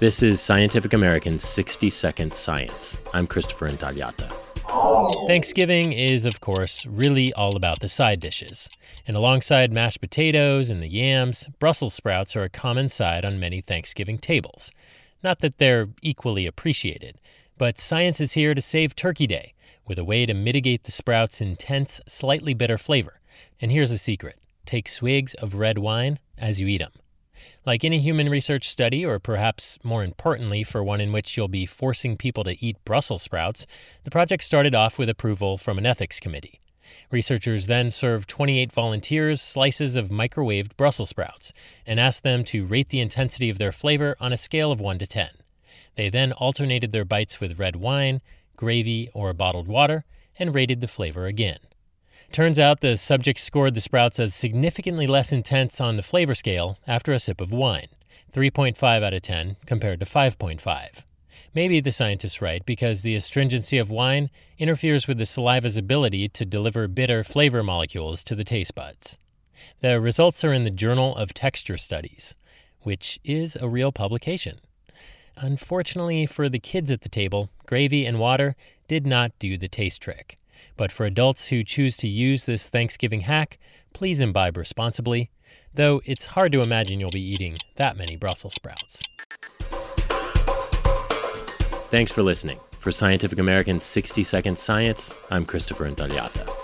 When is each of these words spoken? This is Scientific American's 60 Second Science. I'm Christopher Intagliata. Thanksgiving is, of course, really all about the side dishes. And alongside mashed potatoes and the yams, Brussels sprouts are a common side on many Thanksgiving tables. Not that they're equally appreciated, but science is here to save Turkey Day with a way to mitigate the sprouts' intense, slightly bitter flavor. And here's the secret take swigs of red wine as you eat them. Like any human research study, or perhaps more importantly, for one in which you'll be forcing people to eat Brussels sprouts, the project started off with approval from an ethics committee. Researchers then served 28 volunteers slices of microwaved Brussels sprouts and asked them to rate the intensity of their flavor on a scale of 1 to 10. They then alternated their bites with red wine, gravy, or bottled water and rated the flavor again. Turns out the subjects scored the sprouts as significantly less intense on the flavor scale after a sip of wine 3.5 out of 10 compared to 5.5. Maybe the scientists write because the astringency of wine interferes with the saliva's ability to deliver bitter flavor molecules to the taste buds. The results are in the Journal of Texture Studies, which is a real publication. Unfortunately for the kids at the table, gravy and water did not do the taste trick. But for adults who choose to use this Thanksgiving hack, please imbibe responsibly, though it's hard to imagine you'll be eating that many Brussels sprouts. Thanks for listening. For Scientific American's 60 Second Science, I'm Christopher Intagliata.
This 0.00 0.22
is 0.22 0.40
Scientific 0.40 0.94
American's 0.94 1.46
60 1.46 1.90
Second 1.90 2.32
Science. 2.32 2.96
I'm 3.12 3.26
Christopher 3.26 3.68
Intagliata. 3.68 4.32
Thanksgiving 5.26 5.92
is, 5.92 6.24
of 6.24 6.40
course, 6.40 6.86
really 6.86 7.34
all 7.34 7.54
about 7.54 7.80
the 7.80 7.88
side 7.90 8.18
dishes. 8.18 8.70
And 9.06 9.14
alongside 9.14 9.74
mashed 9.74 10.00
potatoes 10.00 10.70
and 10.70 10.82
the 10.82 10.88
yams, 10.88 11.48
Brussels 11.58 11.92
sprouts 11.92 12.34
are 12.34 12.44
a 12.44 12.48
common 12.48 12.88
side 12.88 13.26
on 13.26 13.38
many 13.38 13.60
Thanksgiving 13.60 14.16
tables. 14.16 14.72
Not 15.22 15.40
that 15.40 15.58
they're 15.58 15.90
equally 16.00 16.46
appreciated, 16.46 17.20
but 17.58 17.78
science 17.78 18.22
is 18.22 18.32
here 18.32 18.54
to 18.54 18.62
save 18.62 18.96
Turkey 18.96 19.26
Day 19.26 19.52
with 19.86 19.98
a 19.98 20.04
way 20.04 20.24
to 20.24 20.32
mitigate 20.32 20.84
the 20.84 20.92
sprouts' 20.92 21.42
intense, 21.42 22.00
slightly 22.08 22.54
bitter 22.54 22.78
flavor. 22.78 23.20
And 23.60 23.70
here's 23.70 23.90
the 23.90 23.98
secret 23.98 24.38
take 24.64 24.88
swigs 24.88 25.34
of 25.34 25.56
red 25.56 25.76
wine 25.76 26.18
as 26.38 26.58
you 26.58 26.68
eat 26.68 26.78
them. 26.78 26.92
Like 27.66 27.84
any 27.84 28.00
human 28.00 28.28
research 28.28 28.68
study, 28.68 29.04
or 29.04 29.18
perhaps 29.18 29.78
more 29.82 30.02
importantly, 30.02 30.64
for 30.64 30.82
one 30.82 31.00
in 31.00 31.12
which 31.12 31.36
you'll 31.36 31.48
be 31.48 31.66
forcing 31.66 32.16
people 32.16 32.44
to 32.44 32.64
eat 32.64 32.84
Brussels 32.84 33.22
sprouts, 33.22 33.66
the 34.04 34.10
project 34.10 34.44
started 34.44 34.74
off 34.74 34.98
with 34.98 35.08
approval 35.08 35.58
from 35.58 35.78
an 35.78 35.86
ethics 35.86 36.20
committee. 36.20 36.60
Researchers 37.10 37.66
then 37.66 37.90
served 37.90 38.28
28 38.28 38.72
volunteers 38.72 39.40
slices 39.40 39.96
of 39.96 40.08
microwaved 40.08 40.76
Brussels 40.76 41.10
sprouts 41.10 41.52
and 41.86 42.00
asked 42.00 42.22
them 42.22 42.44
to 42.44 42.66
rate 42.66 42.88
the 42.88 43.00
intensity 43.00 43.48
of 43.50 43.58
their 43.58 43.72
flavor 43.72 44.16
on 44.20 44.32
a 44.32 44.36
scale 44.36 44.72
of 44.72 44.80
1 44.80 44.98
to 44.98 45.06
10. 45.06 45.28
They 45.96 46.08
then 46.08 46.32
alternated 46.32 46.92
their 46.92 47.04
bites 47.04 47.40
with 47.40 47.58
red 47.58 47.76
wine, 47.76 48.20
gravy, 48.56 49.08
or 49.14 49.32
bottled 49.32 49.68
water 49.68 50.04
and 50.38 50.54
rated 50.54 50.80
the 50.80 50.88
flavor 50.88 51.26
again. 51.26 51.58
Turns 52.32 52.60
out 52.60 52.80
the 52.80 52.96
subjects 52.96 53.42
scored 53.42 53.74
the 53.74 53.80
sprouts 53.80 54.20
as 54.20 54.36
significantly 54.36 55.08
less 55.08 55.32
intense 55.32 55.80
on 55.80 55.96
the 55.96 56.02
flavor 56.02 56.36
scale 56.36 56.78
after 56.86 57.12
a 57.12 57.18
sip 57.18 57.40
of 57.40 57.52
wine 57.52 57.88
3.5 58.32 59.02
out 59.02 59.12
of 59.12 59.22
10 59.22 59.56
compared 59.66 59.98
to 59.98 60.06
5.5. 60.06 61.02
Maybe 61.52 61.80
the 61.80 61.90
scientists 61.90 62.40
write 62.40 62.64
because 62.64 63.02
the 63.02 63.16
astringency 63.16 63.78
of 63.78 63.90
wine 63.90 64.30
interferes 64.58 65.08
with 65.08 65.18
the 65.18 65.24
saliva's 65.24 65.76
ability 65.76 66.28
to 66.28 66.44
deliver 66.44 66.86
bitter 66.86 67.24
flavor 67.24 67.64
molecules 67.64 68.22
to 68.22 68.36
the 68.36 68.44
taste 68.44 68.76
buds. 68.76 69.18
The 69.80 70.00
results 70.00 70.44
are 70.44 70.52
in 70.52 70.62
the 70.62 70.70
Journal 70.70 71.16
of 71.16 71.34
Texture 71.34 71.76
Studies, 71.76 72.36
which 72.82 73.18
is 73.24 73.56
a 73.56 73.68
real 73.68 73.90
publication. 73.90 74.60
Unfortunately 75.36 76.26
for 76.26 76.48
the 76.48 76.60
kids 76.60 76.92
at 76.92 77.00
the 77.00 77.08
table, 77.08 77.50
gravy 77.66 78.06
and 78.06 78.20
water 78.20 78.54
did 78.86 79.04
not 79.04 79.32
do 79.40 79.56
the 79.56 79.68
taste 79.68 80.00
trick. 80.00 80.38
But 80.76 80.92
for 80.92 81.06
adults 81.06 81.48
who 81.48 81.64
choose 81.64 81.96
to 81.98 82.08
use 82.08 82.44
this 82.44 82.68
Thanksgiving 82.68 83.22
hack, 83.22 83.58
please 83.92 84.20
imbibe 84.20 84.56
responsibly, 84.56 85.30
though 85.74 86.00
it's 86.04 86.26
hard 86.26 86.52
to 86.52 86.60
imagine 86.60 87.00
you'll 87.00 87.10
be 87.10 87.20
eating 87.20 87.58
that 87.76 87.96
many 87.96 88.16
Brussels 88.16 88.54
sprouts. 88.54 89.02
Thanks 91.90 92.12
for 92.12 92.22
listening. 92.22 92.58
For 92.78 92.92
Scientific 92.92 93.38
American's 93.38 93.82
60 93.84 94.24
Second 94.24 94.58
Science, 94.58 95.12
I'm 95.30 95.44
Christopher 95.44 95.90
Intagliata. 95.90 96.59